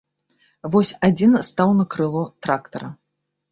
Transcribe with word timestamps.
Вось 0.75 0.91
адзін 1.09 1.37
стаў 1.51 1.75
на 1.83 1.87
крыло 1.97 2.25
трактара. 2.47 2.93